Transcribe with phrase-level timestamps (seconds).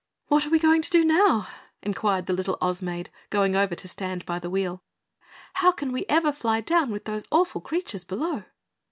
[0.29, 1.47] "What are we going to do now?"
[1.83, 4.81] inquired the little Oz Maid, going over to stand by the wheel.
[5.53, 8.45] "How can we ever fly down with those awful creatures below?"